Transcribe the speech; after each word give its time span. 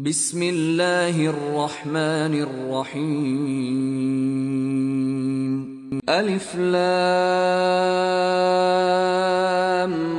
بسم 0.00 0.42
الله 0.42 1.26
الرحمن 1.26 2.34
الرحيم. 2.40 3.20
ألف 6.08 6.54
لام 6.54 7.02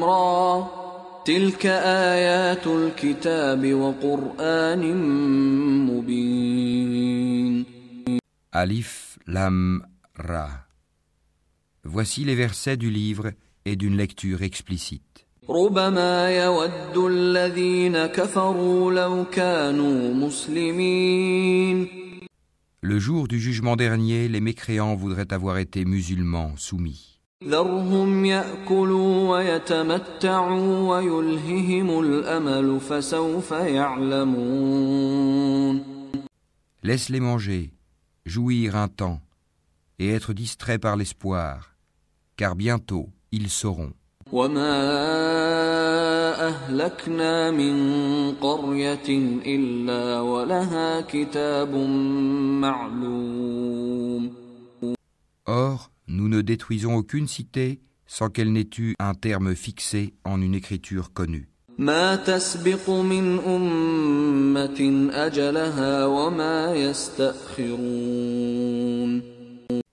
را. 0.03 0.67
تلك 1.25 1.65
آيات 1.65 2.67
الكتاب 2.67 3.73
وقرآن 3.73 4.95
مبين. 5.89 7.65
ألف 8.55 9.17
لام 9.27 9.81
را. 10.19 10.49
Voici 11.83 12.23
les 12.23 12.35
versets 12.35 12.77
du 12.77 12.91
livre 12.91 13.31
et 13.65 13.75
d'une 13.75 13.97
lecture 13.97 14.43
explicite. 14.43 15.30
ربما 15.50 16.30
يود 16.44 16.96
الذين 16.96 18.06
كفروا 18.06 18.92
لو 18.92 19.24
كانوا 19.24 20.14
مسلمين 20.14 21.88
Le 22.82 22.98
jour 23.00 23.26
du 23.26 23.40
jugement 23.40 23.74
dernier, 23.76 24.28
les 24.28 24.40
mécréants 24.40 24.94
voudraient 24.94 25.32
avoir 25.32 25.58
été 25.58 25.84
musulmans 25.84 26.52
soumis. 26.56 27.18
ذرهم 27.44 28.24
ياكلوا 28.24 29.30
ويتمتعوا 29.30 30.96
ويلههم 30.96 32.00
الامل 32.00 32.80
فسوف 32.80 33.50
يعلمون 33.50 34.76
Laisse-les 36.82 37.20
manger, 37.20 37.72
jouir 38.24 38.76
un 38.76 38.88
temps, 38.88 39.20
et 39.98 40.10
être 40.10 40.32
distraits 40.32 40.80
par 40.80 40.96
l'espoir, 40.96 41.74
car 42.36 42.54
bientôt 42.56 43.08
ils 43.32 43.50
sauront. 43.50 43.92
وما 44.32 44.76
اهلكنا 46.48 47.50
من 47.50 47.74
قريه 48.34 49.08
الا 49.46 50.20
ولها 50.20 51.00
كتاب 51.00 51.74
معلوم 52.60 54.36
Or, 55.48 55.90
nous 56.08 56.28
ne 56.28 56.40
détruisons 56.42 56.96
aucune 56.96 57.28
cité 57.28 57.80
sans 58.08 58.30
qu'elle 58.30 58.52
n'ait 58.52 58.68
eu 58.78 58.94
un 58.98 59.14
terme 59.14 59.54
fixé 59.54 60.14
en 60.24 60.40
une 60.42 60.54
écriture 60.56 61.12
connue. 61.12 61.48
ما 61.78 62.16
تسبق 62.16 62.90
من 62.90 63.38
امه 63.38 65.08
اجلها 65.12 66.06
وما 66.06 66.74
يستاخرون 66.74 68.16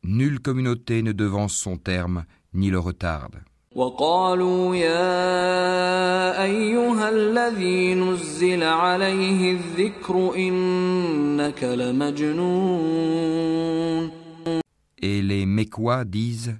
Nulle 0.04 0.40
communauté 0.40 1.02
ne 1.02 1.12
devance 1.12 1.56
son 1.56 1.78
terme 1.78 2.26
ni 2.54 2.70
le 2.70 2.80
retarde. 2.80 3.38
وقالوا 3.75 4.77
يا 4.77 6.43
أيها 6.45 7.09
الذي 7.11 7.95
نزل 7.95 8.63
عليه 8.63 9.53
الذكر 9.53 10.35
إنك 10.37 11.65
لمجنون 11.65 13.19
Et 15.01 15.23
les 15.23 15.47
Mécois 15.47 16.05
disent 16.05 16.59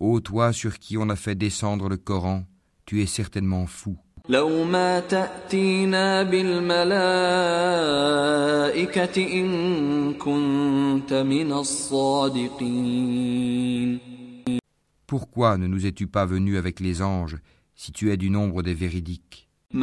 Ô 0.00 0.20
toi 0.20 0.52
sur 0.52 0.78
qui 0.78 0.98
on 0.98 1.08
a 1.08 1.16
fait 1.16 1.34
descendre 1.34 1.88
le 1.88 1.96
Coran, 1.96 2.44
tu 2.84 3.00
es 3.02 3.06
certainement 3.06 3.66
fou. 3.66 3.96
لو 4.28 4.64
ما 4.64 5.00
تأتينا 5.00 6.22
بالملائكة 6.22 6.92
إن 9.16 10.14
كنت 10.14 11.12
من 11.12 11.52
الصادقين 11.52 12.68
Pourquoi 15.08 15.56
ne 15.56 15.66
nous 15.66 15.86
es-tu 15.86 16.06
pas 16.06 16.26
venu 16.26 16.58
avec 16.58 16.80
les 16.80 17.00
anges 17.00 17.38
si 17.74 17.92
tu 17.92 18.12
es 18.12 18.18
du 18.18 18.28
nombre 18.28 18.62
des 18.62 18.74
véridiques? 18.74 19.48
Nous 19.72 19.78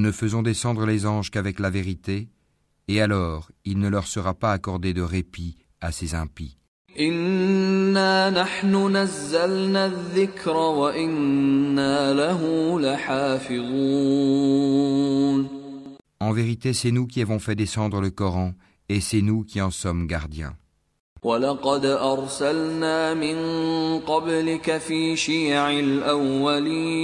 ne 0.00 0.10
faisons 0.10 0.42
descendre 0.42 0.84
les 0.84 1.06
anges 1.06 1.30
qu'avec 1.30 1.60
la 1.60 1.70
vérité, 1.70 2.28
et 2.88 3.00
alors 3.00 3.52
il 3.64 3.78
ne 3.78 3.88
leur 3.88 4.08
sera 4.08 4.34
pas 4.34 4.50
accordé 4.50 4.94
de 4.94 5.02
répit 5.02 5.56
à 5.80 5.92
ces 5.92 6.16
impies. 6.16 6.58
انا 7.87 8.29
نحن 8.29 8.97
نزلنا 8.97 9.85
الذكر 9.85 10.57
وانا 10.57 12.13
له 12.13 12.41
لحافظون 12.79 14.33
En 16.19 16.31
vérité, 16.31 16.71
c'est 16.71 16.91
nous 16.97 17.05
qui 17.05 17.21
avons 17.21 17.39
fait 17.45 17.57
descendre 17.63 17.99
le 17.99 18.09
Coran, 18.09 18.53
et 18.87 19.01
c'est 19.01 19.21
nous 19.21 19.43
qui 19.43 19.59
en 19.61 19.71
sommes 19.71 20.07
gardiens. 20.07 20.55
ولقد 21.23 21.85
ارسلنا 21.85 23.13
من 23.13 23.35
قبلك 23.99 24.77
في 24.77 25.15
شيع 25.15 25.71
الاولين 25.79 27.03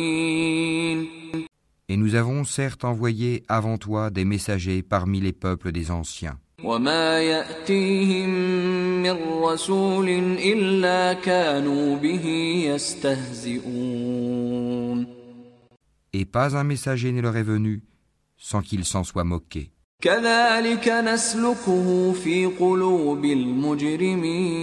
Et 1.91 1.97
nous 1.97 2.13
avons 2.15 2.43
certes 2.43 2.85
envoyé 2.85 3.43
avant 3.47 3.77
toi 3.77 4.09
des 4.11 4.25
messagers 4.25 4.83
parmi 4.83 5.19
les 5.21 5.33
peuples 5.33 5.71
des 5.71 5.89
anciens. 5.89 6.37
وما 6.63 7.19
ياتيهم 7.19 8.29
من 9.03 9.17
رسول 9.43 10.09
الا 10.39 11.13
كانوا 11.13 11.95
به 11.95 12.25
يستهزئون 13.59 14.39
Et 16.11 16.25
pas 16.25 16.57
un 16.57 16.63
messager 16.63 17.11
ne 17.11 17.21
leur 17.21 17.37
est 17.37 17.43
venu 17.43 17.83
sans 18.37 18.61
qu'ils 18.61 18.85
s'en 18.85 19.03
soient 19.03 19.23
moqués. 19.23 19.71
كذلك 20.01 20.87
نسلكه 20.87 22.13
في 22.13 22.45
قلوب 22.45 23.25
المجرمين 23.25 24.59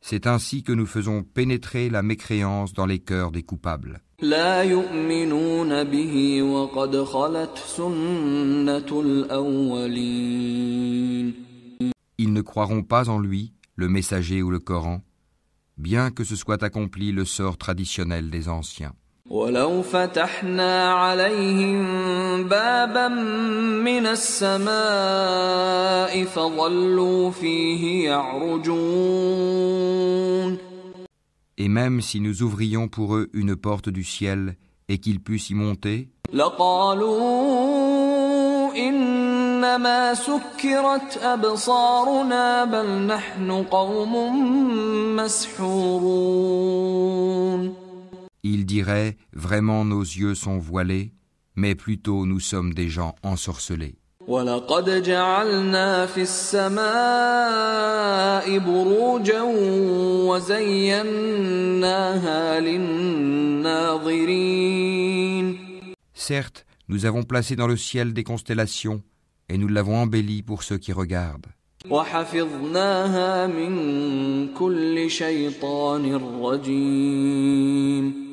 C'est 0.00 0.26
ainsi 0.26 0.62
que 0.62 0.72
nous 0.72 0.86
faisons 0.86 1.22
pénétrer 1.22 1.90
la 1.90 2.02
mécréance 2.02 2.72
dans 2.72 2.86
les 2.86 2.98
cœurs 3.00 3.30
des 3.30 3.42
coupables. 3.42 4.00
لا 4.22 4.62
يؤمنون 4.62 5.84
به 5.84 6.42
وقد 6.42 7.04
خلت 7.04 7.58
سنه 7.66 8.92
الاولين 8.92 10.28
Ils 12.20 12.32
ne 12.32 12.42
croiront 12.42 12.82
pas 12.82 13.08
en 13.08 13.20
lui, 13.20 13.52
le 13.76 13.88
messager 13.88 14.42
ou 14.42 14.50
le 14.50 14.58
Coran, 14.58 15.02
bien 15.76 16.10
que 16.10 16.24
ce 16.24 16.34
soit 16.34 16.64
accompli 16.64 17.12
le 17.12 17.24
sort 17.24 17.56
traditionnel 17.56 18.28
des 18.28 18.48
anciens. 18.48 18.94
ولو 19.30 19.82
فتحنا 19.82 20.92
عليهم 20.92 21.84
بابا 22.48 23.08
من 23.84 24.06
السماء 24.06 24.68
فظلوا 26.24 27.30
فيه 27.30 28.04
يعرجون 28.08 29.68
Et 31.57 31.67
même 31.67 32.01
si 32.01 32.19
nous 32.19 32.41
ouvrions 32.41 32.87
pour 32.87 33.15
eux 33.15 33.29
une 33.33 33.55
porte 33.55 33.89
du 33.89 34.03
ciel 34.03 34.55
et 34.87 34.97
qu'ils 34.97 35.19
puissent 35.19 35.49
y 35.49 35.55
monter, 35.55 36.09
ils 48.43 48.65
diraient, 48.65 49.17
vraiment 49.33 49.85
nos 49.85 50.01
yeux 50.01 50.35
sont 50.35 50.57
voilés, 50.57 51.13
mais 51.55 51.75
plutôt 51.75 52.25
nous 52.25 52.39
sommes 52.39 52.73
des 52.73 52.89
gens 52.89 53.15
ensorcelés. 53.23 53.95
ولقد 54.28 55.02
جعلنا 55.02 56.06
في 56.06 56.22
السماء 56.22 56.88
بروجا 58.58 59.42
وزيناها 60.28 61.80
للناظرين 62.60 63.98
Certes, 66.14 66.66
nous 66.88 67.06
avons 67.06 67.22
placé 67.22 67.56
dans 67.56 67.66
le 67.66 67.76
ciel 67.76 68.12
des 68.12 68.24
constellations 68.24 69.02
et 69.48 69.56
nous 69.56 69.68
l'avons 69.68 69.96
embelli 69.96 70.42
pour 70.42 70.62
ceux 70.62 70.78
qui 70.78 70.92
regardent. 70.92 71.46
وحفظناها 71.90 73.46
من 73.46 74.54
كل 74.54 75.10
شيطان 75.10 76.14
رجيم 76.42 78.28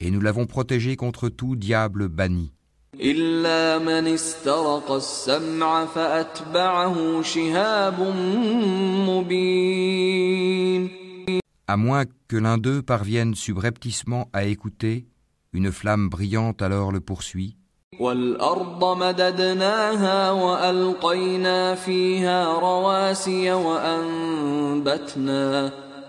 Et 0.00 0.10
nous 0.10 0.20
l'avons 0.20 0.46
protégé 0.46 0.96
contre 0.96 1.28
tout 1.28 1.56
diable 1.56 2.08
banni, 2.08 2.52
إلا 3.00 3.78
من 3.78 4.06
استرق 4.14 4.90
السمع 4.90 5.84
فأتبعه 5.84 7.22
شهاب 7.22 8.00
مبين 9.08 10.90
à 11.66 11.76
moins 11.78 12.04
que 12.28 12.36
l'un 12.36 12.58
d'eux 12.58 12.82
parvienne 12.82 13.34
subrepticement 13.34 14.28
à 14.34 14.44
écouter, 14.44 15.06
une 15.54 15.72
flamme 15.72 16.10
brillante 16.10 16.60
alors 16.62 16.92
le 16.92 17.00
poursuit, 17.00 17.56
والأرض 18.00 18.98
مددناها 18.98 20.30
وألقينا 20.30 21.74
فيها 21.74 22.58
رواسي 22.58 23.52
وأنبتنا 23.52 25.04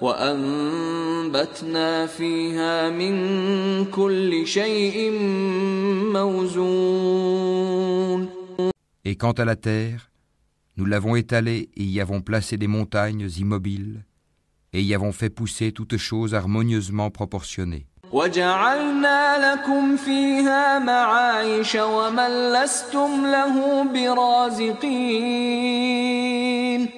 وأنبتنا 0.01 2.05
فيها 2.05 2.89
من 2.89 3.15
كل 3.85 4.47
شيء 4.47 5.11
موزون 6.13 7.65
et 9.07 9.15
quant 9.17 9.33
à 9.33 9.45
la 9.45 9.55
terre, 9.55 10.09
Nous 10.77 10.83
l'avons 10.85 11.15
étalé 11.15 11.69
et 11.77 11.83
y 11.83 12.01
avons 12.01 12.19
placé 12.19 12.57
des 12.57 12.67
montagnes 12.67 13.29
immobiles 13.37 14.03
et 14.73 14.81
y 14.81 14.93
avons 14.93 15.13
fait 15.13 15.29
pousser 15.29 15.71
toutes 15.71 15.95
choses 15.95 16.35
harmonieusement 16.35 17.09
proportionnées. 17.11 17.85
وجعلنا 18.11 19.53
لكم 19.53 19.97
فيها 19.97 20.79
معايش 20.79 21.75
ومن 21.75 22.53
لستم 22.53 23.25
له 23.25 23.83
برازقين 25.55 26.89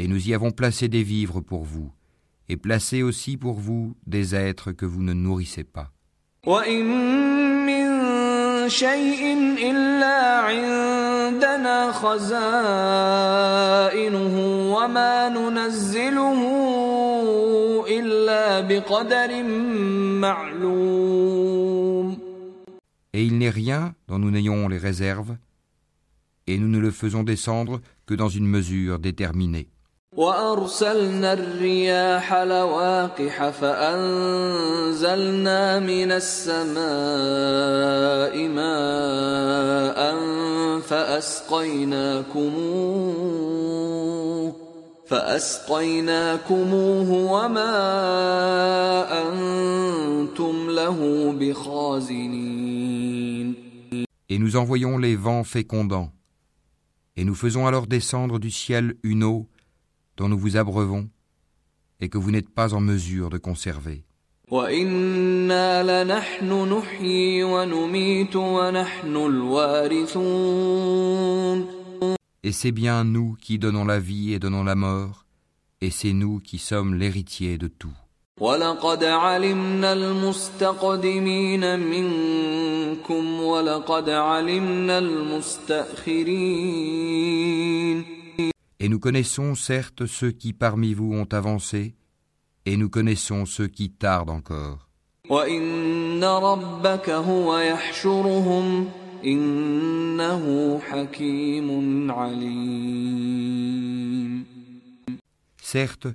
Et 0.00 0.06
nous 0.08 0.28
y 0.28 0.34
avons 0.34 0.50
placé 0.52 0.86
des 0.88 1.02
vivres 1.04 1.40
pour 1.40 1.64
vous, 1.64 1.90
et 2.49 2.57
placez 2.57 3.03
aussi 3.03 3.37
pour 3.37 3.59
vous 3.59 3.95
des 4.05 4.35
êtres 4.35 4.71
que 4.71 4.85
vous 4.85 5.01
ne 5.01 5.13
nourrissez 5.13 5.63
pas. 5.63 5.91
Et 23.15 23.23
il 23.23 23.37
n'est 23.37 23.49
rien 23.49 23.95
dont 24.07 24.19
nous 24.19 24.31
n'ayons 24.31 24.67
les 24.67 24.77
réserves, 24.77 25.37
et 26.47 26.57
nous 26.57 26.67
ne 26.67 26.79
le 26.79 26.91
faisons 26.91 27.23
descendre 27.23 27.81
que 28.05 28.13
dans 28.13 28.29
une 28.29 28.47
mesure 28.47 28.99
déterminée. 28.99 29.69
وأرسلنا 30.16 31.32
الرياح 31.32 32.34
لواقح 32.34 33.48
فأنزلنا 33.48 35.20
من 35.80 36.12
السماء 36.12 36.78
ماء 38.48 40.14
فأسقيناكموه 40.80 42.28
فأسقيناكموه 45.06 47.10
وما 47.32 47.72
أنتم 49.28 50.70
له 50.70 51.32
بخازنين 51.40 52.48
Et 54.30 54.38
nous 54.38 54.56
envoyons 54.56 54.98
les 54.98 55.16
vents 55.16 55.42
fécondants, 55.42 56.10
et 57.16 57.24
nous 57.24 57.34
faisons 57.34 57.66
alors 57.66 57.86
descendre 57.86 58.38
du 58.38 58.50
ciel 58.50 58.96
une 59.02 59.24
eau 59.24 59.46
dont 60.16 60.28
nous 60.28 60.38
vous 60.38 60.56
abreuvons, 60.56 61.08
et 62.00 62.08
que 62.08 62.18
vous 62.18 62.30
n'êtes 62.30 62.48
pas 62.48 62.74
en 62.74 62.80
mesure 62.80 63.30
de 63.30 63.38
conserver. 63.38 64.04
وإنا 64.50 65.82
لنحن 66.04 66.68
نحيي 66.72 67.44
ونميت 67.44 68.36
ونحن 68.36 69.16
الوارثون 69.16 70.58
Et 72.44 72.52
c'est 72.52 72.72
bien 72.72 73.04
nous 73.04 73.36
qui 73.40 73.58
donnons 73.58 73.84
la 73.84 73.98
vie 73.98 74.32
et 74.32 74.38
donnons 74.38 74.64
la 74.64 74.76
mort, 74.76 75.26
et 75.80 75.90
c'est 75.90 76.12
nous 76.12 76.38
qui 76.38 76.58
sommes 76.58 76.94
l'héritier 76.94 77.58
de 77.58 77.68
tout. 77.68 77.92
ولقد 78.40 79.04
علمنا 79.04 79.92
المستقدمين 79.92 81.78
منكم 81.80 83.40
ولقد 83.40 84.10
علمنا 84.10 84.98
المستأخرين 84.98 86.28
Et 88.83 88.89
nous 88.89 88.99
connaissons 88.99 89.55
certes 89.55 90.05
ceux 90.07 90.31
qui 90.31 90.51
parmi 90.51 90.93
vous 90.93 91.13
ont 91.13 91.27
avancé, 91.31 91.95
et 92.65 92.75
nous 92.75 92.89
connaissons 92.89 93.45
ceux 93.45 93.67
qui 93.67 93.89
tardent 93.89 94.29
encore. 94.29 94.89
Certes, 105.61 106.07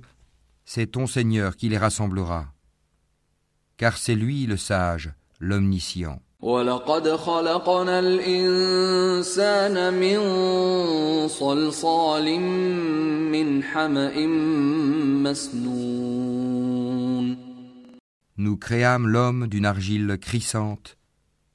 c'est 0.63 0.91
ton 0.91 1.07
Seigneur 1.07 1.55
qui 1.55 1.69
les 1.69 1.77
rassemblera, 1.79 2.53
car 3.77 3.97
c'est 3.97 4.13
lui 4.13 4.45
le 4.45 4.57
sage, 4.57 5.11
l'omniscient. 5.39 6.21
ولقد 6.41 7.15
خلقنا 7.15 7.99
الإنسان 7.99 9.75
من 9.93 10.17
صلصال 11.27 12.39
من 12.39 13.63
حمأ 13.63 14.27
مسنون 15.27 16.69
Nous 18.37 18.55
créâmes 18.55 19.07
l'homme 19.09 19.47
d'une 19.47 19.65
argile 19.65 20.17
crissante, 20.17 20.95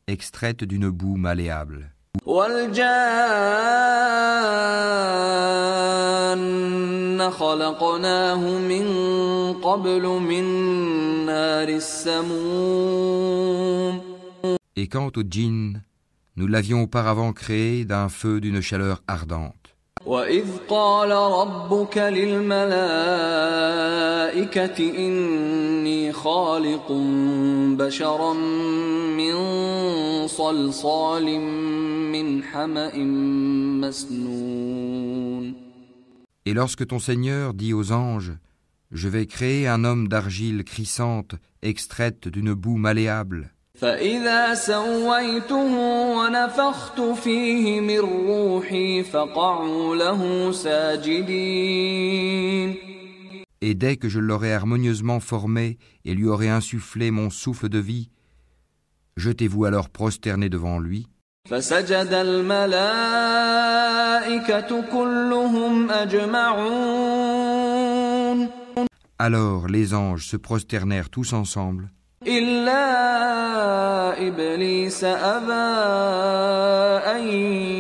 extraite 0.07 0.65
d'une 0.65 0.91
boue 0.91 1.17
malléable. 1.17 1.91
والجان 2.27 3.65
خلقناه 7.31 8.59
من 8.59 8.87
قبل 9.53 10.03
من 10.03 10.45
نار 11.27 11.69
السموم 11.69 13.35
Et 14.76 14.88
quant 14.88 15.12
au 15.16 15.24
djinn, 15.30 15.84
nous 16.36 16.48
l'avions 16.48 16.84
auparavant 16.84 17.34
créé 17.34 17.86
d'un 17.86 18.10
feu 18.10 18.40
d'une 18.40 18.62
chaleur 18.62 19.04
ardente. 19.08 19.70
وإذ 20.06 20.46
قال 20.70 21.12
ربك 21.12 21.98
للملائكة 21.98 22.80
إني 24.98 26.14
خالق 26.14 26.92
بشرا 27.78 28.34
من 29.18 29.36
صلصال 30.28 31.40
من 32.12 32.44
حمأ 32.44 32.98
مسنون 33.84 35.56
Et 36.46 36.54
lorsque 36.54 36.88
ton 36.88 37.00
Seigneur 37.00 37.54
dit 37.54 37.74
aux 37.74 37.92
anges, 37.92 38.32
Je 38.92 39.08
vais 39.10 39.28
créer 39.28 39.68
un 39.68 39.84
homme 39.84 40.08
d'argile 40.08 40.64
crissante, 40.64 41.36
extraite 41.62 42.28
d'une 42.28 42.54
boue 42.54 42.78
malléable, 42.78 43.52
فإذا 43.74 44.54
سويته 44.54 45.74
ونفخت 46.18 47.02
فيه 47.02 47.82
من 47.82 48.00
روحي 48.00 49.04
فقعوا 49.04 49.96
له 49.96 50.52
ساجدين 50.52 52.10
et 53.62 53.76
dès 53.76 53.98
que 53.98 54.08
je 54.08 54.20
l'aurai 54.20 54.54
harmonieusement 54.54 55.20
formé 55.20 55.78
et 56.06 56.14
lui 56.14 56.28
aurai 56.28 56.48
insufflé 56.50 57.12
mon 57.12 57.30
souffle 57.30 57.68
de 57.68 57.80
vie, 57.80 58.10
jetez-vous 59.18 59.66
alors 59.66 59.90
prosterné 59.90 60.48
devant 60.50 60.80
lui. 60.80 61.08
فسجد 61.50 62.14
الملائكة 62.14 62.72
كلهم 64.92 65.92
أجمعون 65.92 67.40
Alors 69.22 69.68
les 69.68 69.94
anges 69.94 70.26
se 70.26 70.38
prosternèrent 70.38 71.10
tous 71.10 71.34
ensemble, 71.34 71.90
إلا 72.28 72.84
إبليس 74.28 75.04
أبى 75.04 75.54
أن 77.16 77.28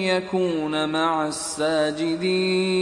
يكون 0.03 0.89
مع 0.89 1.27
الساجدين 1.27 2.79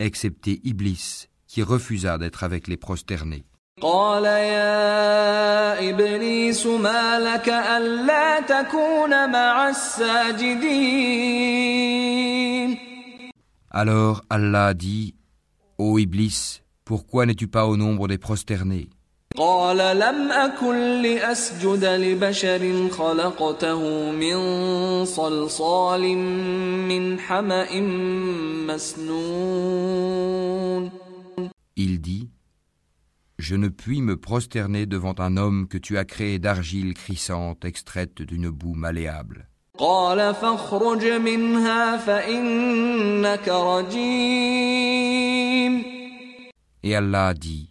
excepté 0.00 0.60
Iblis, 0.64 1.28
qui 1.46 1.62
refusa 1.62 2.18
d'être 2.18 2.44
avec 2.44 2.68
les 2.68 2.76
prosternés. 2.76 3.44
قال 3.80 4.24
يا 4.24 5.90
إبليس 5.90 6.66
ما 6.66 7.18
لك 7.18 7.48
ألا 7.48 8.40
تكون 8.40 9.30
مع 9.30 9.68
الساجدين 9.68 11.34
Alors 13.70 14.22
Allah 14.30 14.72
dit, 14.74 15.14
Ô 15.78 15.98
Iblis, 15.98 16.62
pourquoi 16.84 17.26
n'es-tu 17.26 17.48
pas 17.48 17.66
au 17.66 17.76
nombre 17.76 18.06
des 18.06 18.18
prosternés 18.18 18.88
قال 19.38 19.98
لم 19.98 20.32
أكن 20.32 21.02
لأسجد 21.02 21.84
لبشر 21.84 22.88
خلقته 22.88 24.10
من 24.10 24.36
صلصال 25.04 26.16
من 26.88 27.18
حمأ 27.20 27.80
مسنون 28.66 29.44
Il 31.76 32.00
dit, 32.00 32.28
Je 33.40 33.56
ne 33.56 33.68
puis 33.68 34.00
me 34.00 34.16
prosterner 34.16 34.86
devant 34.86 35.16
un 35.18 35.36
homme 35.36 35.66
que 35.66 35.78
tu 35.78 35.98
as 35.98 36.04
créé 36.04 36.38
d'argile 36.38 36.94
crissante 36.94 37.64
extraite 37.64 38.22
d'une 38.22 38.50
boue 38.50 38.74
malléable. 38.74 39.48
قال 39.78 40.34
فاخرج 40.34 41.04
منها 41.04 41.96
فإنك 41.96 43.48
رجيم 43.48 44.94
Et 46.84 46.94
Allah 46.94 47.34
dit, 47.34 47.67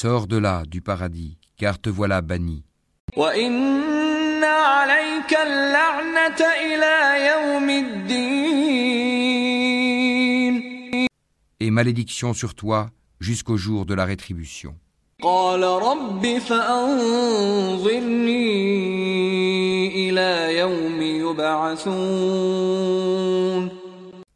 Sors 0.00 0.28
de 0.28 0.36
là, 0.36 0.62
du 0.64 0.80
paradis, 0.80 1.38
car 1.56 1.80
te 1.80 1.90
voilà 1.90 2.20
banni. 2.20 2.62
Et 11.58 11.70
malédiction 11.72 12.32
sur 12.32 12.54
toi 12.54 12.90
jusqu'au 13.18 13.56
jour 13.56 13.86
de 13.86 13.94
la 13.94 14.04
rétribution. 14.04 14.76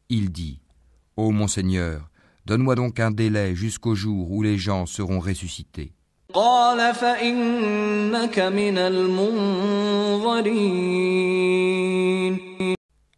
Il 0.09 0.33
dit, 0.33 0.59
Ô 1.17 1.27
oh 1.27 1.31
mon 1.31 1.47
Seigneur, 1.47 2.11
Donne-moi 2.45 2.75
donc 2.75 3.01
un 3.01 3.11
délai 3.11 3.55
jusqu'au 3.55 3.95
jour 3.95 4.31
où 4.31 4.43
les 4.43 4.59
gens 4.59 4.87
seront 4.87 5.21
ressuscités. 5.21 5.93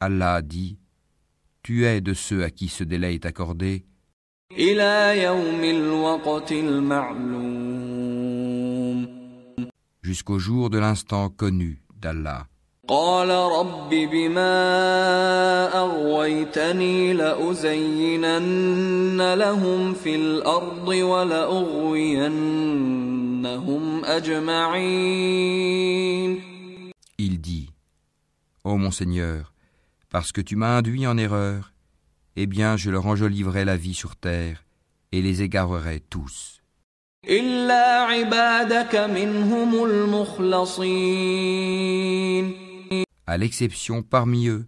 Allah 0.01 0.43
dit, 0.43 0.79
Tu 1.63 1.87
es 1.87 2.01
de 2.01 2.15
ceux 2.15 2.45
à 2.45 2.51
qui 2.51 2.69
ce 2.69 2.85
délai 2.85 3.15
est 3.15 3.27
accordé 3.27 3.85
jusqu'au 10.03 10.39
jour 10.39 10.71
de 10.71 10.79
l'instant 10.79 11.31
connu 11.31 11.83
d'Allah. 11.97 12.47
قال 12.90 13.30
رب 13.30 13.90
بما 13.90 14.58
أغويتني 15.78 17.14
لأزينن 17.14 18.54
لهم 19.34 19.94
في 19.94 20.16
الأرض 20.16 20.88
ولأغوينهم 20.88 22.26
أجمعين 24.06 25.50
Il 27.20 27.42
dit 27.42 27.70
Ô 28.64 28.78
mon 28.78 28.92
Seigneur, 28.92 29.54
parce 30.10 30.32
que 30.32 30.42
tu 30.42 30.56
m'as 30.56 30.78
induit 30.78 31.06
en 31.06 31.18
erreur, 31.18 31.74
eh 32.36 32.48
bien 32.48 32.76
je 32.76 32.90
leur 32.90 33.06
enjoliverai 33.06 33.66
la 33.66 33.76
vie 33.76 33.94
sur 33.94 34.16
terre 34.16 34.64
et 35.12 35.22
les 35.22 35.44
égarerai 35.44 36.00
tous, 36.10 36.60
إلا 37.30 38.02
عبادك 38.02 38.96
منهم 38.96 39.86
المخلصين 39.86 41.10
à 43.27 43.37
l'exception 43.37 44.03
parmi 44.03 44.49
eux 44.49 44.67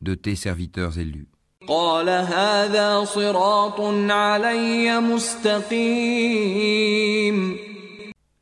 de 0.00 0.14
tes 0.14 0.36
serviteurs 0.36 0.98
élus. 0.98 1.28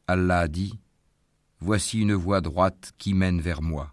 Allah 0.09 0.39
a 0.41 0.49
dit, 0.49 0.75
Voici 1.61 2.01
une 2.01 2.15
voie 2.15 2.41
droite 2.41 2.93
qui 2.99 3.15
mène 3.15 3.41
vers 3.41 3.63
moi. 3.63 3.93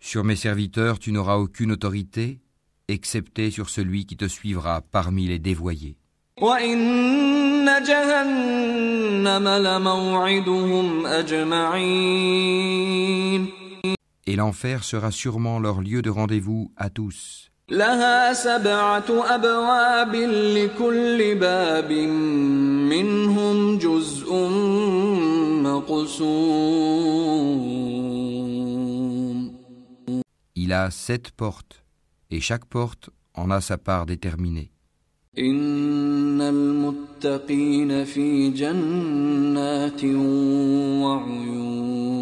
Sur 0.00 0.24
mes 0.24 0.36
serviteurs, 0.36 0.98
tu 0.98 1.12
n'auras 1.12 1.36
aucune 1.36 1.72
autorité 1.72 2.40
excepté 2.87 3.51
sur 3.51 3.69
celui 3.69 4.05
qui 4.05 4.17
te 4.17 4.27
suivra 4.27 4.81
parmi 4.81 5.27
les 5.27 5.39
dévoyés. 5.39 5.95
وإن 6.41 7.83
جهنم 7.87 9.47
لموعدهم 9.47 11.05
أجمعين 11.05 12.43
Et 14.25 14.35
l'enfer 14.37 14.83
sera 14.83 15.11
sûrement 15.11 15.59
leur 15.59 15.81
lieu 15.81 16.01
de 16.01 16.09
rendez-vous 16.09 16.71
à 16.77 16.89
tous. 16.89 17.49
لها 17.69 18.33
سبعة 18.33 19.35
أبواب 19.35 20.15
لكل 20.55 21.35
باب 21.35 21.91
منهم 22.91 23.77
جزء 23.77 24.33
مقسوم 28.53 29.53
Il 30.55 30.71
a 30.71 30.89
sept 30.91 31.31
portes, 31.31 31.83
et 32.31 32.39
chaque 32.39 32.65
porte 32.65 33.09
en 33.33 33.49
a 33.51 33.61
sa 33.61 33.77
part 33.77 34.05
déterminée. 34.05 34.69
إن 35.37 36.41
المتقين 36.41 38.05
في 38.05 38.49
جنات 38.49 40.03
وعيون 41.03 42.13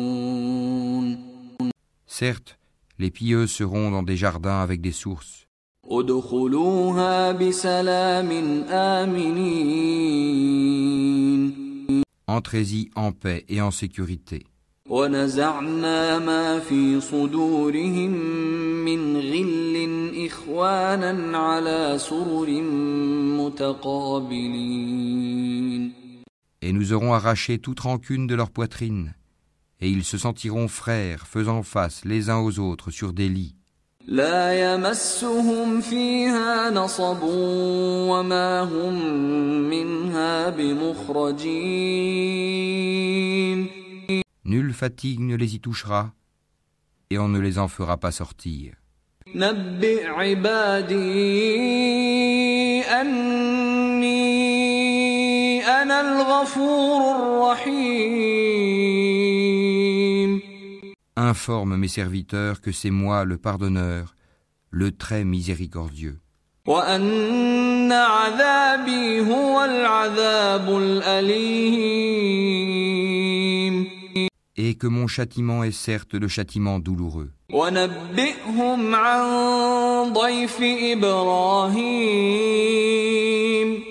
Certes, 2.08 2.58
les 3.00 3.10
pieux 3.12 3.48
seront 3.48 3.92
dans 3.92 4.04
des 4.04 4.16
jardins 4.16 4.62
avec 4.62 4.80
des 4.82 4.92
sources. 4.94 5.46
ادخلوها 5.86 7.32
بسلام 7.32 8.30
آمنين 8.70 10.42
Entrez-y 12.28 12.90
en 12.96 13.12
paix 13.12 13.46
et 13.50 13.60
en 13.62 13.72
sécurité. 13.72 14.46
ونزعنا 14.90 16.20
ما 16.20 16.60
في 16.60 17.02
صدورهم 17.02 18.12
من 18.86 19.18
غل 19.18 19.65
إخوانا 20.26 21.38
على 21.38 21.98
سرر 22.00 22.62
متقابلين 23.42 24.82
Et 26.64 26.74
nous 26.74 26.94
aurons 26.94 27.14
arraché 27.14 27.58
toute 27.58 27.80
rancune 27.80 28.28
de 28.28 28.36
leur 28.36 28.52
poitrine, 28.52 29.16
et 29.80 29.90
ils 29.90 30.04
se 30.04 30.20
sentiront 30.20 30.68
frères 30.68 31.26
faisant 31.26 31.64
face 31.64 32.06
les 32.06 32.30
uns 32.30 32.38
aux 32.38 32.60
autres 32.60 32.92
sur 32.92 33.14
des 33.14 33.30
lits. 33.30 33.56
لا 34.08 34.74
يمسهم 34.74 35.82
فيها 35.82 36.70
نصب 36.70 37.20
وما 37.24 38.62
هم 38.62 38.94
منها 39.70 40.50
بمخرجين 40.50 42.02
Nulle 44.44 44.74
fatigue 44.74 45.22
ne 45.22 45.36
les 45.36 45.56
y 45.56 45.60
touchera, 45.62 46.14
et 47.10 47.18
on 47.18 47.30
ne 47.30 47.40
les 47.40 47.58
en 47.58 47.70
fera 47.70 47.98
pas 47.98 48.12
sortir. 48.12 48.74
نبئ 49.36 50.08
عبادي 50.08 51.02
أني 52.82 54.22
أنا 55.66 56.02
الغفور 56.02 57.16
الرحيم 57.16 58.42
Informe 61.18 61.76
mes 61.78 61.88
serviteurs 61.88 62.62
que 62.62 62.72
c'est 62.72 62.90
moi 62.90 63.26
le 63.26 63.38
pardonneur, 63.38 64.16
le 64.72 64.92
très 64.92 65.24
miséricordieux, 65.24 66.20
وأن 66.66 67.92
عذابي 67.92 69.20
هو 69.22 69.64
العذاب 69.64 70.78
الأليم 70.78 72.32
et 73.15 73.15
que 74.76 74.88
mon 74.88 75.08
châtiment 75.08 75.64
est 75.64 75.72
certes 75.72 76.14
le 76.14 76.28
châtiment 76.28 76.80
douloureux. 76.80 77.32
ونبئهم 77.54 78.96
عن 78.96 80.14
ضيف 80.14 80.58
إبراهيم 82.52 83.84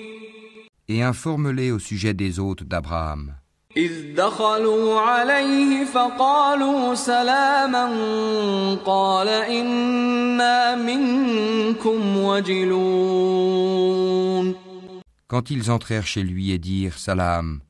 Et 0.89 1.01
informe-les 1.03 1.71
au 1.71 1.79
sujet 1.79 2.13
des 2.13 2.39
hôtes 2.39 2.63
d'Abraham. 2.63 3.33
إذ 3.77 4.15
دخلوا 4.15 4.99
عليه 4.99 5.85
فقالوا 5.85 6.95
سلاما 6.95 7.85
قال 8.85 9.27
إنا 9.29 10.75
منكم 10.75 12.17
وجلون 12.17 13.81
Quand 15.27 15.49
ils 15.49 15.71
entrèrent 15.71 16.05
chez 16.07 16.23
lui 16.23 16.51
et 16.51 16.57
dirent 16.59 16.97
Salam, 16.97 17.61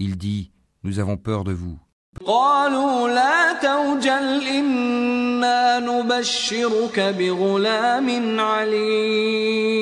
il 0.00 0.16
dit 0.18 0.50
Nous 0.82 0.98
avons 0.98 1.16
peur 1.16 1.44
de 1.44 1.52
vous. 1.52 1.78
قالوا 2.26 3.08
لا 3.08 3.52
توجل 3.52 4.46
إنا 4.46 5.78
نبشرك 5.78 7.00
بغلام 7.00 8.40
عليم 8.40 9.78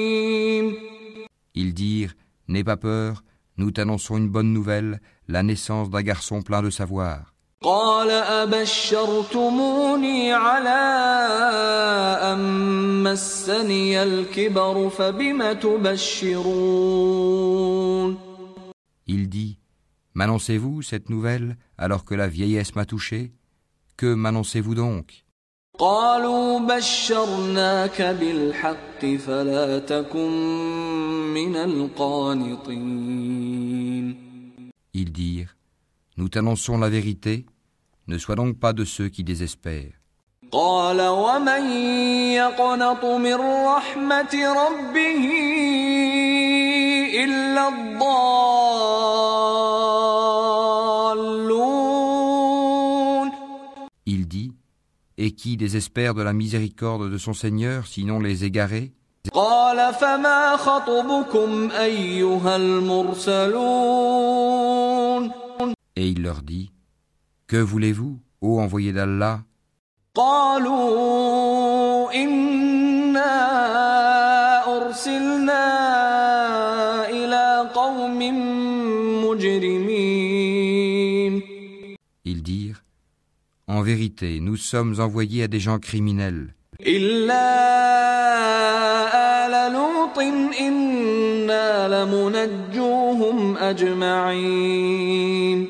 Ils 1.54 1.72
dirent 1.74 2.14
N'aie 2.48 2.62
pas 2.62 2.76
peur, 2.76 3.22
nous 3.56 3.70
t'annonçons 3.72 4.16
une 4.18 4.28
bonne 4.28 4.52
nouvelle, 4.52 5.00
la 5.26 5.42
naissance 5.42 5.90
d'un 5.90 6.02
garçon 6.02 6.42
plein 6.42 6.62
de 6.62 6.70
savoir. 6.70 7.32
قال 7.62 8.10
أبشرتموني 8.10 9.52
على 10.32 10.82
أن 12.22 12.38
مسني 13.02 14.02
الكبر 14.02 14.88
فبم 14.88 15.52
تبشرون 16.96 17.46
Il 19.08 19.28
dit 19.28 19.56
M'annoncez-vous 20.14 20.82
cette 20.82 21.10
nouvelle 21.10 21.56
alors 21.78 22.04
que 22.04 22.14
la 22.14 22.28
vieillesse 22.28 22.74
m'a 22.74 22.86
touché 22.86 23.32
Que 23.96 24.14
m'annoncez-vous 24.14 24.74
donc 24.74 25.26
قالوا 25.78 26.58
بشرناك 26.60 28.02
بالحق 28.02 29.06
فلا 29.26 29.78
تكن 29.78 30.30
من 31.34 31.56
القانطين 32.96 34.16
Ils 34.94 35.12
dirent 35.12 35.54
Nous 36.16 36.28
t'annonçons 36.30 36.78
la 36.78 36.88
vérité, 36.88 37.44
ne 38.08 38.16
sois 38.16 38.36
donc 38.36 38.58
pas 38.58 38.72
de 38.72 38.84
ceux 38.86 39.08
qui 39.10 39.22
désespèrent. 39.22 40.00
قال 40.52 41.00
ومن 41.00 41.70
يقنط 42.32 43.04
من 43.04 43.34
رحمة 43.66 44.34
ربه 44.34 45.24
إلا 47.24 47.68
الضالون 47.68 49.46
Et 55.20 55.32
qui 55.32 55.56
désespère 55.56 56.14
de 56.14 56.22
la 56.22 56.32
miséricorde 56.32 57.10
de 57.10 57.18
son 57.18 57.32
Seigneur, 57.32 57.86
sinon 57.86 58.20
les 58.20 58.44
égarés 58.44 58.92
قال 59.32 59.94
فما 59.94 60.56
خطبكم 60.56 61.70
أيها 61.70 62.56
المرسلون 62.56 64.26
Et 65.96 66.08
il 66.08 66.22
leur 66.22 66.42
dit, 66.42 66.70
Que 67.48 67.56
voulez-vous, 67.56 68.18
ô 68.42 68.60
envoyé 68.60 68.92
d'Allah 68.92 69.40
قالوا 70.16 72.12
إنا 72.14 73.36
أرسلنا 74.76 75.89
En 83.80 83.82
vérité, 83.82 84.40
nous 84.40 84.56
sommes 84.56 85.00
envoyés 85.00 85.42
à 85.42 85.48
des 85.48 85.60
gens 85.60 85.78
criminels, 85.78 86.52
إلا 86.80 87.46
آل 89.46 89.72
لوط 89.72 90.18
إنا 90.60 91.88
لمنجوهم 91.88 93.56
أجمعين 93.56 95.68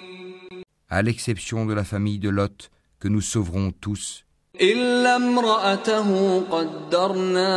à 0.90 1.02
l'exception 1.02 1.66
de 1.66 1.74
la 1.74 1.84
famille 1.84 2.18
de 2.18 2.28
Lot, 2.28 2.70
que 3.00 3.08
nous 3.08 3.20
sauverons 3.20 3.72
tous, 3.80 4.24
إلا 4.60 5.16
امرأته 5.16 6.40
قدرنا 6.50 7.54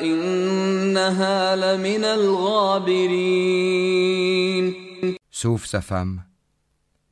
إنها 0.00 1.56
لمن 1.56 2.04
الغابرين 2.04 3.62
sauf 5.30 5.66
sa 5.66 5.80
femme. 5.80 6.22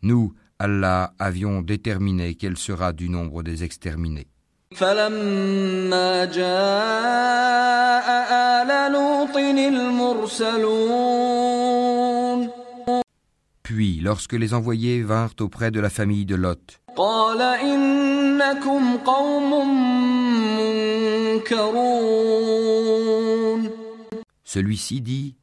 Nous, 0.03 0.33
Allah, 0.59 1.15
avions 1.19 1.63
déterminé 1.63 2.35
qu'elle 2.35 2.59
sera 2.59 2.93
du 2.93 3.09
nombre 3.09 3.43
des 3.43 3.65
exterminés. 3.65 4.27
فلما 4.75 6.25
جاء 6.25 8.07
آل 8.63 8.93
لوط 8.93 9.37
المرسلون 10.37 10.91
Puis, 13.63 14.01
lorsque 14.01 14.33
les 14.35 14.55
envoyés 14.55 15.03
vinrent 15.03 15.35
auprès 15.41 15.71
de 15.71 15.81
la 15.81 15.91
famille 15.91 16.25
de 16.27 16.35
Lot, 16.37 16.79
قال 16.97 17.41
إنكم 17.43 18.97
قوم 18.97 19.51
منكرون 21.41 22.41
celui-ci 24.45 25.01
dit, 25.01 25.37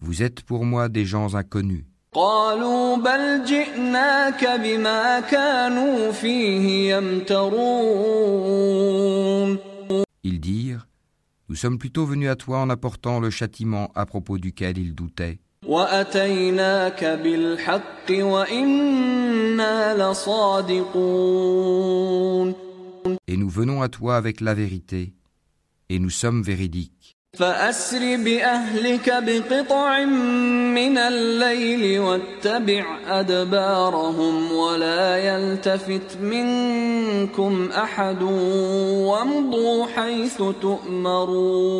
Vous 0.00 0.24
êtes 0.24 0.42
pour 0.42 0.64
moi 0.64 0.88
des 0.88 1.04
gens 1.04 1.36
inconnus. 1.36 1.84
قالوا 2.12 2.96
بل 2.96 3.44
جئناك 3.44 4.44
بما 4.44 5.20
كانوا 5.20 6.12
فيه 6.12 6.94
يمترون 6.96 8.78
Ils 10.24 10.40
dirent, 10.40 10.86
Nous 11.48 11.56
sommes 11.56 11.78
plutôt 11.78 12.04
venus 12.04 12.28
à 12.28 12.36
toi 12.36 12.58
en 12.58 12.68
apportant 12.70 13.20
le 13.20 13.30
châtiment 13.30 13.90
à 13.94 14.04
propos 14.06 14.38
duquel 14.38 14.78
ils 14.78 14.94
doutaient, 14.94 15.38
وأتيناك 15.66 17.04
بالحق 17.04 18.10
وإنا 18.10 20.10
لصادقون 20.10 21.68
et 23.26 23.36
nous 23.36 23.48
venons 23.48 23.82
à 23.82 23.88
toi 23.88 24.16
avec 24.16 24.40
la 24.40 24.54
vérité, 24.54 25.12
et 25.88 25.98
nous 25.98 26.10
sommes 26.10 26.42
véridiques. 26.42 27.11
فأسر 27.38 28.16
بأهلك 28.16 29.10
بقطع 29.10 30.04
من 30.74 30.98
الليل 30.98 32.00
واتبع 32.00 32.98
أدبارهم 33.20 34.52
ولا 34.52 35.16
يلتفت 35.16 36.16
منكم 36.16 37.68
أحد 37.70 38.22
وامضوا 38.22 39.86
حيث 39.86 40.42
تؤمرون 40.60 41.78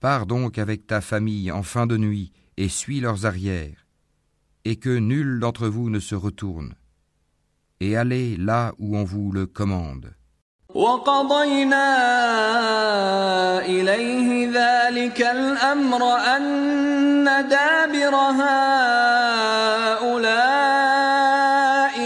Pars 0.00 0.26
donc 0.26 0.58
avec 0.58 0.88
ta 0.88 1.00
famille 1.00 1.52
en 1.52 1.62
fin 1.62 1.86
de 1.86 1.96
nuit 1.96 2.32
et 2.56 2.68
suis 2.68 2.98
leurs 2.98 3.24
arrières, 3.24 3.86
et 4.64 4.74
que 4.74 4.98
nul 4.98 5.38
d'entre 5.38 5.68
vous 5.68 5.90
ne 5.90 6.00
se 6.00 6.16
retourne, 6.16 6.74
et 7.78 7.96
allez 7.96 8.36
là 8.36 8.74
où 8.80 8.96
on 8.96 9.04
vous 9.04 9.30
le 9.30 9.46
commande. 9.46 10.12
وقضينا 10.74 11.88
إليه 13.66 14.48
ذلك 14.48 15.20
الأمر 15.20 16.16
أن 16.16 17.24
دابر 17.48 18.14
هؤلاء 18.40 19.12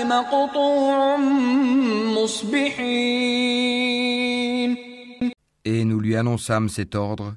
مقطوع 0.05 1.17
مصبحين 2.17 3.97
Et 5.69 5.85
nous 5.85 5.99
lui 5.99 6.15
annonçâmes 6.17 6.69
cet 6.69 6.95
ordre, 6.95 7.35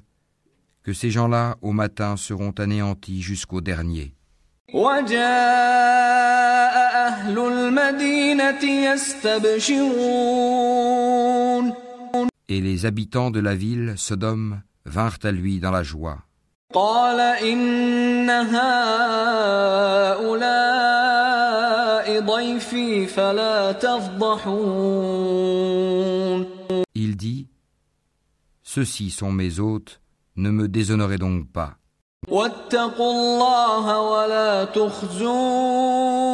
que 0.84 0.92
ces 0.92 1.10
gens-là 1.10 1.56
au 1.62 1.72
matin 1.72 2.16
seront 2.16 2.52
anéantis 2.58 3.22
jusqu'au 3.22 3.60
dernier. 3.60 4.12
وجاء 4.74 6.74
أهل 7.08 7.38
المدينة 7.38 8.64
يستبشرون 8.64 10.83
Et 12.48 12.60
les 12.60 12.84
habitants 12.86 13.30
de 13.30 13.40
la 13.40 13.54
ville, 13.54 13.94
Sodome, 13.96 14.62
vinrent 14.86 15.18
à 15.22 15.30
lui 15.32 15.60
dans 15.60 15.70
la 15.70 15.82
joie. 15.82 16.18
قال 16.72 17.20
إن 17.20 18.30
هؤلاء 20.90 22.20
ضيفي 22.20 23.06
فلا 23.06 23.72
تفضحون 25.50 26.46
Il 26.94 27.16
dit, 27.16 27.46
Ceux-ci 28.62 29.10
sont 29.10 29.32
mes 29.32 29.58
hôtes, 29.58 30.00
ne 30.36 30.50
me 30.50 30.68
déshonorez 30.68 31.18
donc 31.18 31.48
pas. 31.52 31.76
واتقوا 32.28 33.12
الله 33.12 34.00
ولا 34.00 34.64
تخزون 34.64 36.30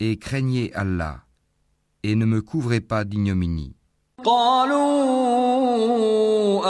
Et 0.00 0.16
craignez 0.18 0.72
Allah, 0.74 1.20
et 2.02 2.14
ne 2.16 2.24
me 2.26 2.40
couvrez 2.42 2.80
pas 2.80 3.04
d'ignominie. 3.04 3.74
قالوا 4.24 4.90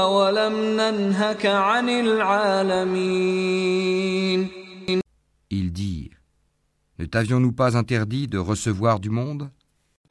أولم 0.02 0.54
ننهك 0.80 1.46
عن 1.46 1.88
العالمين 3.00 3.40
Ils 5.50 5.72
dirent, 5.72 6.14
Ne 6.98 7.06
t'avions-nous 7.06 7.52
pas 7.52 7.76
interdit 7.76 8.28
de 8.28 8.38
recevoir 8.38 9.00
du 9.00 9.10
monde 9.10 9.50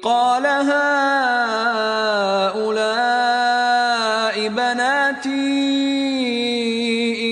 قال 0.04 0.46
هؤلاء 3.20 4.48
بناتي 4.50 5.30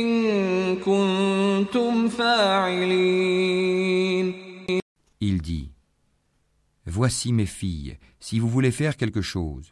إن 0.02 0.08
كنتم 0.76 2.10
فاعلين 2.10 3.28
Il 5.21 5.41
dit, 5.41 5.69
Voici 6.86 7.34
mes 7.34 7.45
filles, 7.45 7.97
si 8.19 8.39
vous 8.39 8.50
voulez 8.50 8.71
faire 8.71 8.95
quelque 8.97 9.21
chose. 9.21 9.71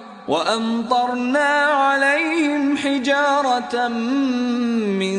وأمطرنا 0.30 1.48
عليهم 1.64 2.76
حجارة 2.76 3.88
من 4.98 5.16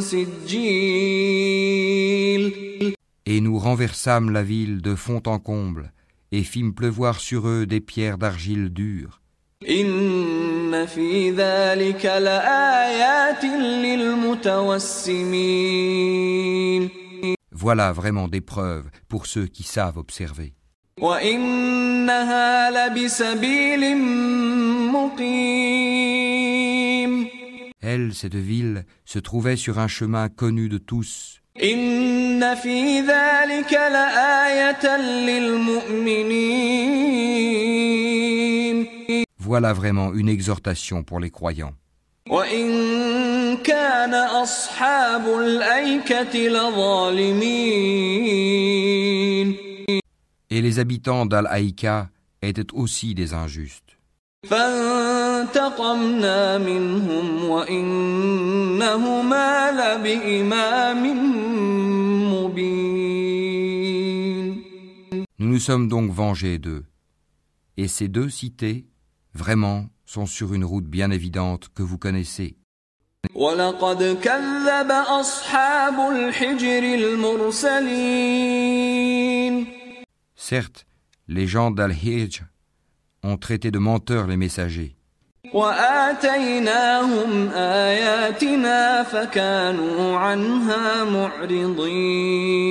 سجيل 0.00 1.34
Et 3.26 3.40
nous 3.40 3.58
renversâmes 3.58 4.30
la 4.30 4.42
ville 4.42 4.82
de 4.82 4.94
fond 4.94 5.22
en 5.26 5.38
comble, 5.38 5.92
et 6.30 6.42
fîmes 6.42 6.74
pleuvoir 6.74 7.20
sur 7.20 7.48
eux 7.48 7.64
des 7.66 7.80
pierres 7.80 8.18
d'argile 8.18 8.68
dure. 8.68 9.20
إن 9.68 10.86
في 10.86 11.30
ذلك 11.30 12.04
لآيات 12.04 13.44
للمتوسمين 13.84 14.84
Voilà 17.52 17.92
vraiment 17.92 18.28
des 18.28 18.40
preuves 18.42 18.90
pour 19.08 19.26
ceux 19.26 19.46
qui 19.46 19.62
savent 19.62 19.96
observer. 19.96 20.52
وإنها 21.00 22.70
لبسبيل 22.70 23.96
مقيم 24.92 26.74
Elle, 27.86 28.14
cette 28.14 28.34
ville, 28.36 28.84
se 29.04 29.18
trouvait 29.18 29.56
sur 29.56 29.78
un 29.78 29.88
chemin 29.88 30.28
connu 30.30 30.68
de 30.70 30.78
tous. 30.78 31.40
إن 31.62 32.54
في 32.54 33.00
ذلك 33.00 33.72
لآية 33.72 34.96
للمؤمنين 37.94 38.86
Voilà 39.38 39.72
vraiment 39.74 40.12
une 40.14 40.28
exhortation 40.30 41.02
pour 41.02 41.20
les 41.20 41.30
croyants. 41.30 41.74
وإن 42.30 43.56
كان 43.56 44.14
أصحاب 44.14 45.26
الأيكة 45.40 46.38
لظالمين 48.54 49.67
Et 50.50 50.60
les 50.60 50.78
habitants 50.78 51.26
d'Al-Haïka 51.26 52.10
étaient 52.42 52.72
aussi 52.72 53.14
des 53.14 53.34
injustes. 53.34 53.94
فانتقمنا 55.44 56.58
منهم 56.58 57.44
وإنهما 57.44 58.90
لبإمام 59.70 61.02
مبين 62.34 63.04
Nous 65.38 65.48
nous 65.48 65.58
sommes 65.58 65.88
donc 65.88 66.10
vengés 66.12 66.58
d'eux. 66.58 66.84
Et 67.76 67.88
ces 67.88 68.08
deux 68.08 68.30
cités, 68.30 68.86
vraiment, 69.34 69.86
sont 70.06 70.26
sur 70.26 70.54
une 70.54 70.64
route 70.64 70.86
bien 70.86 71.10
évidente 71.10 71.70
que 71.74 71.82
vous 71.82 71.98
connaissez. 71.98 72.56
ولقد 73.34 74.18
كذب 74.22 74.90
أصحاب 74.90 76.10
الحجر 76.10 76.82
المرسلين 76.94 78.54
Certes, 80.48 80.86
les 81.28 81.46
gens 81.46 81.70
d'Al-Hijj 81.70 82.42
ont 83.22 83.36
traité 83.36 83.70
de 83.70 83.78
menteurs 83.78 84.26
les 84.26 84.36
messagers, 84.36 84.96
وآتيناهم 85.54 87.48
آياتنا 87.48 89.02
فكانوا 89.02 90.18
عنها 90.18 91.04
معرضين 91.04 92.64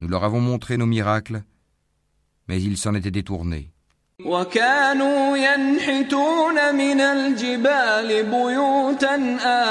nous 0.00 0.08
leur 0.08 0.24
avons 0.24 0.40
montré 0.40 0.76
nos 0.76 0.86
miracles, 0.86 1.42
mais 2.48 2.62
ils 2.62 2.76
s'en 2.76 2.94
étaient 2.94 3.10
détournés. 3.10 3.70
وكانوا 4.24 5.36
ينحتون 5.36 6.74
من 6.74 7.00
الجبال 7.00 8.22
بيوتا 8.30 9.14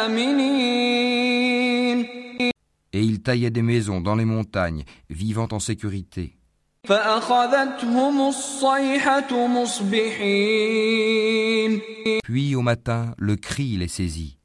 آمنين 0.06 1.42
Et 2.94 3.02
ils 3.02 3.22
taillaient 3.22 3.50
des 3.50 3.62
maisons 3.62 4.02
dans 4.02 4.16
les 4.16 4.26
montagnes, 4.26 4.84
vivant 5.10 5.48
en 5.52 5.60
sécurité. 5.60 6.36
Puis 12.23 12.55
au 12.55 12.63
matin, 12.63 13.13
le 13.19 13.37
cri 13.37 13.77
les 13.77 13.89
saisit. 13.89 14.39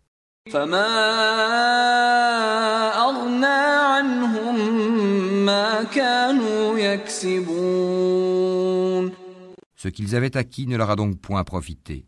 Ce 9.75 9.87
qu'ils 9.87 10.15
avaient 10.15 10.37
acquis 10.37 10.67
ne 10.67 10.77
leur 10.77 10.89
a 10.89 10.95
donc 10.95 11.19
point 11.19 11.43
profité. 11.43 12.05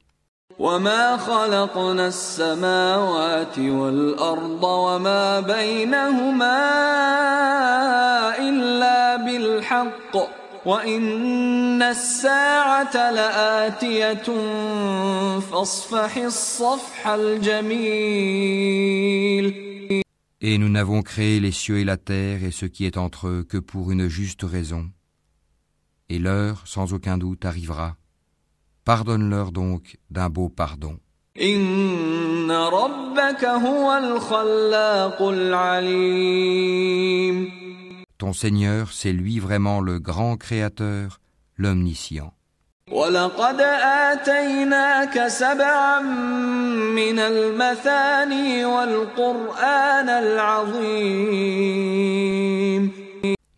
وما 0.58 1.16
خلقنا 1.16 2.06
السماوات 2.06 3.58
والأرض 3.58 4.64
وما 4.64 5.40
بينهما 5.40 6.58
إلا 8.38 9.16
بالحق 9.16 10.16
وإن 10.66 11.82
الساعة 11.82 13.10
لآتية 13.10 14.28
فاصفح 15.40 16.16
الصفح 16.16 17.06
الجميل 17.08 18.48
Et 20.40 20.56
nous 20.56 20.68
n'avons 20.68 21.02
créé 21.02 21.40
les 21.40 21.50
cieux 21.50 21.78
et 21.78 21.84
la 21.84 21.96
terre 21.96 22.44
et 22.44 22.52
ce 22.52 22.64
qui 22.64 22.84
est 22.84 22.96
entre 22.96 23.26
eux 23.26 23.42
que 23.48 23.58
pour 23.58 23.90
une 23.90 24.06
juste 24.06 24.44
raison. 24.44 24.88
Et 26.08 26.20
l'heure, 26.20 26.62
sans 26.64 26.92
aucun 26.92 27.18
doute, 27.18 27.44
arrivera. 27.44 27.96
Pardonne-leur 28.84 29.52
donc 29.52 29.98
d'un 30.10 30.30
beau 30.30 30.48
pardon. 30.48 30.98
إن 31.40 32.50
ربك 32.50 33.44
هو 33.44 33.96
الخلاق 33.96 35.22
العليم 36.22 36.88
Ton 38.18 38.32
Seigneur, 38.32 38.92
c'est 38.92 39.12
lui 39.12 39.38
vraiment 39.38 39.80
le 39.80 40.00
grand 40.00 40.36
Créateur, 40.36 41.20
l'Omniscient. 41.56 42.32
ولقد 42.92 43.60
آتيناك 44.10 45.28
سبعا 45.28 46.00
من 46.94 47.18
المثاني 47.18 48.64
والقرآن 48.64 50.08
العظيم 51.68 51.78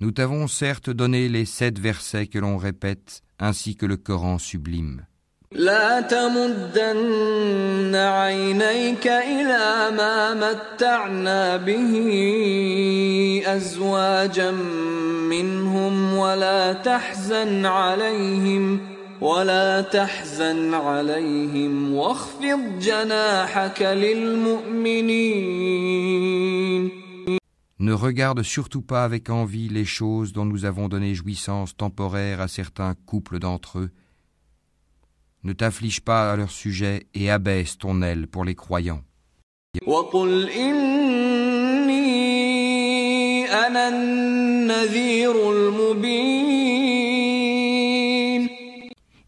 Nous 0.00 0.12
t'avons 0.12 0.46
certes 0.48 0.90
donné 0.90 1.28
les 1.28 1.44
sept 1.44 1.78
versets 1.78 2.26
que 2.26 2.38
l'on 2.38 2.56
répète, 2.56 3.22
ainsi 3.38 3.76
que 3.76 3.86
le 3.86 3.96
Coran 3.96 4.38
sublime. 4.38 5.06
لا 5.52 6.00
تمدن 6.00 7.94
عينيك 7.94 9.06
إلى 9.06 9.90
ما 9.96 10.34
متعنا 10.34 11.56
به 11.56 11.92
أزواجا 13.46 14.50
منهم 15.30 16.14
ولا 16.14 16.72
تحزن 16.72 17.66
عليهم 17.66 18.80
ولا 19.20 19.80
تحزن 19.80 20.74
عليهم 20.74 21.94
واخفض 21.94 22.78
جناحك 22.80 23.82
للمؤمنين 23.82 25.50
Ne 27.80 27.94
regarde 27.94 28.42
surtout 28.42 28.82
pas 28.82 29.04
avec 29.04 29.30
envie 29.30 29.68
les 29.68 29.86
choses 29.86 30.34
dont 30.34 30.44
nous 30.44 30.66
avons 30.66 30.88
donné 30.88 31.14
jouissance 31.14 31.74
temporaire 31.74 32.42
à 32.42 32.46
certains 32.46 32.94
couples 33.06 33.38
d'entre 33.38 33.78
eux. 33.78 33.90
ne 35.45 35.53
t'afflige 35.53 36.01
pas 36.01 36.31
à 36.31 36.35
leur 36.35 36.49
sujet 36.49 37.05
et 37.13 37.29
abaisse 37.29 37.77
ton 37.77 38.01
aile 38.01 38.27
pour 38.27 38.43
les 38.43 38.55
croyants. 38.55 39.03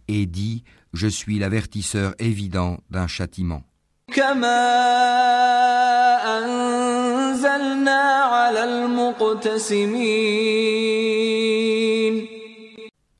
Et 0.08 0.26
dis, 0.26 0.64
je 0.94 1.08
suis 1.08 1.38
l'avertisseur 1.38 2.16
évident 2.18 2.80
d'un 2.90 3.08
châtiment. 3.08 3.62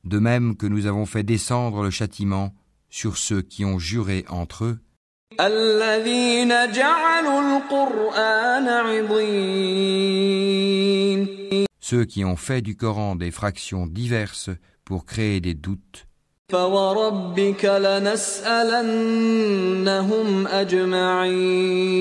De 0.04 0.18
même 0.18 0.56
que 0.56 0.66
nous 0.66 0.86
avons 0.86 1.06
fait 1.06 1.22
descendre 1.22 1.82
le 1.82 1.90
châtiment 1.90 2.52
sur 2.89 3.17
ceux 3.17 3.41
qui 3.41 3.65
ont 3.65 3.79
juré 3.79 4.25
entre 4.29 4.65
eux, 4.65 4.79
الذين 5.39 6.71
جعلوا 6.71 7.39
القرآن 7.57 8.67
عضين 8.67 10.13
ceux 11.79 12.05
qui 12.05 12.23
ont 12.23 12.37
fait 12.37 12.61
du 12.61 12.75
Coran 12.75 13.15
des 13.15 13.31
fractions 13.31 13.87
diverses 13.87 14.49
pour 14.85 15.05
créer 15.05 15.39
des 15.41 15.53
doutes. 15.53 16.07
فوربك 16.51 17.65
لنسألنهم 17.65 18.87
أجمعين 20.47 21.93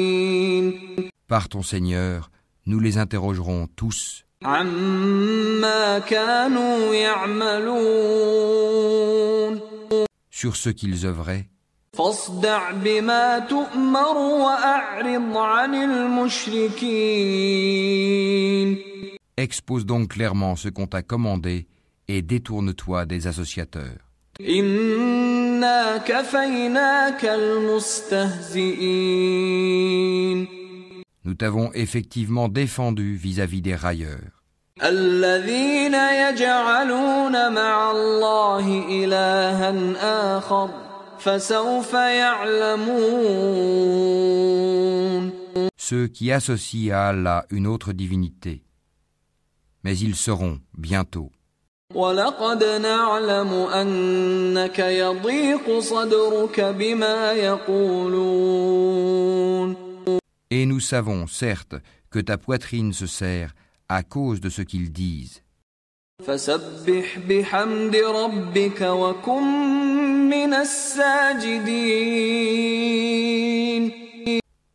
Par 1.28 1.48
ton 1.48 1.62
Seigneur, 1.62 2.30
nous 2.66 2.78
les 2.80 2.98
interrogerons 2.98 3.66
tous 3.76 4.24
عما 4.44 5.98
كانوا 5.98 6.94
يعملون 6.94 8.12
sur 10.37 10.55
ce 10.55 10.69
qu'ils 10.69 11.07
œuvraient. 11.07 11.49
Expose 19.37 19.85
donc 19.87 20.09
clairement 20.09 20.55
ce 20.55 20.69
qu'on 20.69 20.85
t'a 20.85 21.01
commandé 21.01 21.65
et 22.07 22.21
détourne-toi 22.21 23.07
des 23.07 23.25
associateurs. 23.25 23.97
Nous 31.25 31.33
t'avons 31.33 31.71
effectivement 31.73 32.47
défendu 32.47 33.15
vis-à-vis 33.15 33.61
-vis 33.61 33.63
des 33.63 33.75
railleurs. 33.75 34.36
الذين 34.82 35.94
يجعلون 35.94 37.52
مع 37.52 37.90
الله 37.90 38.84
إلها 38.88 39.72
آخر 40.38 40.70
فسوف 41.18 41.92
يعلمون 41.92 43.42
ceux 45.92 46.06
qui 46.06 46.32
associent 46.32 46.94
à 46.94 47.08
Allah 47.08 47.44
une 47.50 47.66
autre 47.66 47.92
divinité. 47.92 48.62
Mais 49.84 49.98
ils 49.98 50.16
seront 50.16 50.60
bientôt. 50.72 51.30
ولقد 51.94 52.64
نعلم 52.64 53.52
أنك 53.52 54.78
يضيق 54.78 55.78
صدرك 55.78 56.60
بما 56.60 57.32
يقولون 57.32 58.62
Et 60.50 60.66
nous 60.66 60.80
savons, 60.80 61.26
certes, 61.26 61.76
que 62.10 62.20
ta 62.20 62.38
poitrine 62.38 62.92
se 62.94 63.06
serre 63.06 63.52
à 63.89 64.03
cause 64.03 64.41
de 64.41 64.49
ce 64.49 64.61
qu'ils 64.61 64.91
disent. 64.91 65.43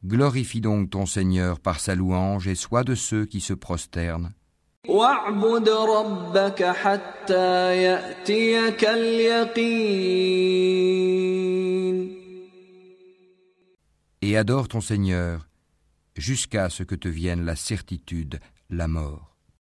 Glorifie 0.05 0.61
donc 0.61 0.90
ton 0.90 1.07
Seigneur 1.07 1.61
par 1.61 1.81
sa 1.81 1.94
louange 1.94 2.48
et 2.48 2.55
sois 2.55 2.85
de 2.85 2.94
ceux 2.94 3.25
qui 3.25 3.40
se 3.40 3.55
prosternent. 3.55 4.33
Et 14.22 14.37
adore 14.37 14.68
ton 14.68 14.81
Seigneur 14.81 15.48
jusqu'à 16.16 16.68
ce 16.68 16.83
que 16.83 16.94
te 16.94 17.09
vienne 17.09 17.44
la 17.44 17.57
certitude 17.57 18.40
la 18.72 18.88
mort. 18.88 19.32